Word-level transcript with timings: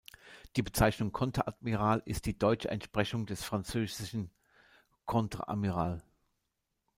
Die 0.55 0.63
Bezeichnung 0.63 1.11
Konteradmiral 1.11 2.01
ist 2.05 2.25
die 2.25 2.35
deutsche 2.35 2.71
Entsprechung 2.71 3.27
des 3.27 3.43
französischen 3.43 4.31
"Contre-amiral". 5.05 6.01